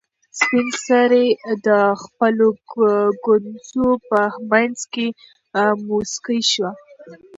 [0.39, 1.25] سپین سرې
[1.67, 1.69] د
[2.03, 2.47] خپلو
[3.25, 5.07] ګونځو په منځ کې
[5.87, 6.71] موسکۍ شوه.